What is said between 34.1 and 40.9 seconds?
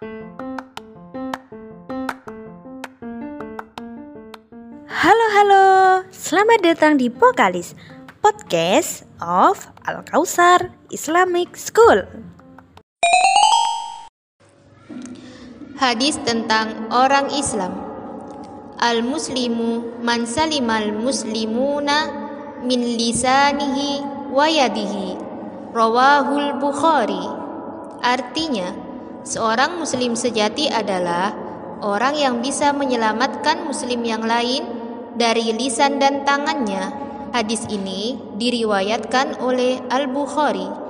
lain dari lisan dan tangannya. Hadis ini diriwayatkan oleh Al-Bukhari